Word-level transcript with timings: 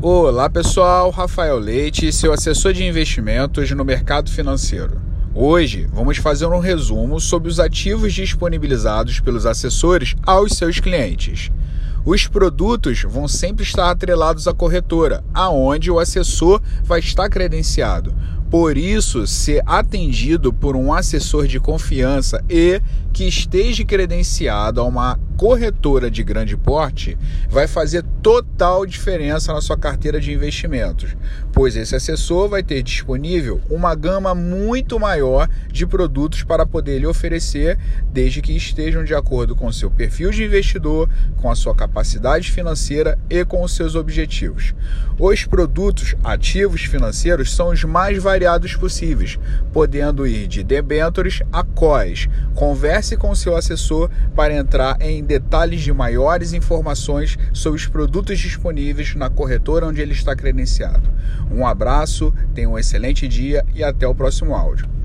Olá 0.00 0.48
pessoal, 0.48 1.10
Rafael 1.10 1.58
Leite, 1.58 2.12
seu 2.12 2.32
assessor 2.32 2.72
de 2.72 2.84
investimentos 2.84 3.68
no 3.72 3.84
mercado 3.84 4.30
financeiro. 4.30 5.00
Hoje 5.34 5.88
vamos 5.92 6.18
fazer 6.18 6.46
um 6.46 6.60
resumo 6.60 7.18
sobre 7.18 7.48
os 7.48 7.58
ativos 7.58 8.14
disponibilizados 8.14 9.18
pelos 9.18 9.44
assessores 9.44 10.14
aos 10.24 10.52
seus 10.52 10.78
clientes. 10.78 11.50
Os 12.06 12.28
produtos 12.28 13.02
vão 13.02 13.26
sempre 13.26 13.64
estar 13.64 13.90
atrelados 13.90 14.46
à 14.46 14.54
corretora, 14.54 15.24
aonde 15.34 15.90
o 15.90 15.98
assessor 15.98 16.62
vai 16.84 17.00
estar 17.00 17.28
credenciado. 17.28 18.14
Por 18.48 18.78
isso, 18.78 19.26
ser 19.26 19.64
atendido 19.66 20.52
por 20.52 20.76
um 20.76 20.94
assessor 20.94 21.48
de 21.48 21.58
confiança 21.58 22.40
e 22.48 22.80
que 23.12 23.24
esteja 23.24 23.84
credenciado 23.84 24.80
a 24.80 24.84
uma 24.84 25.18
corretora 25.38 26.10
de 26.10 26.24
grande 26.24 26.56
porte 26.56 27.16
vai 27.48 27.68
fazer 27.68 28.04
total 28.20 28.84
diferença 28.84 29.52
na 29.52 29.60
sua 29.60 29.78
carteira 29.78 30.20
de 30.20 30.32
investimentos, 30.32 31.16
pois 31.52 31.76
esse 31.76 31.94
assessor 31.94 32.48
vai 32.48 32.60
ter 32.60 32.82
disponível 32.82 33.60
uma 33.70 33.94
gama 33.94 34.34
muito 34.34 34.98
maior 34.98 35.48
de 35.70 35.86
produtos 35.86 36.42
para 36.42 36.66
poder 36.66 36.98
lhe 36.98 37.06
oferecer, 37.06 37.78
desde 38.12 38.42
que 38.42 38.52
estejam 38.52 39.04
de 39.04 39.14
acordo 39.14 39.54
com 39.54 39.70
seu 39.70 39.88
perfil 39.88 40.32
de 40.32 40.42
investidor, 40.42 41.08
com 41.36 41.48
a 41.48 41.54
sua 41.54 41.72
capacidade 41.72 42.50
financeira 42.50 43.16
e 43.30 43.44
com 43.44 43.62
os 43.62 43.76
seus 43.76 43.94
objetivos. 43.94 44.74
Os 45.16 45.44
produtos 45.44 46.16
ativos 46.24 46.82
financeiros 46.82 47.54
são 47.54 47.68
os 47.68 47.84
mais 47.84 48.20
variados 48.20 48.74
possíveis, 48.74 49.38
podendo 49.72 50.26
ir 50.26 50.48
de 50.48 50.64
debêntures 50.64 51.42
a 51.52 51.62
COIs. 51.62 52.28
Converse 52.56 53.16
com 53.16 53.32
seu 53.36 53.56
assessor 53.56 54.10
para 54.34 54.54
entrar 54.54 54.96
em 55.00 55.27
detalhes 55.28 55.82
de 55.82 55.92
maiores 55.92 56.54
informações 56.54 57.38
sobre 57.52 57.78
os 57.78 57.86
produtos 57.86 58.38
disponíveis 58.38 59.14
na 59.14 59.28
corretora 59.28 59.86
onde 59.86 60.00
ele 60.00 60.12
está 60.12 60.34
credenciado. 60.34 61.08
Um 61.52 61.66
abraço, 61.66 62.32
tenha 62.54 62.68
um 62.68 62.78
excelente 62.78 63.28
dia 63.28 63.64
e 63.74 63.84
até 63.84 64.08
o 64.08 64.14
próximo 64.14 64.54
áudio. 64.54 64.97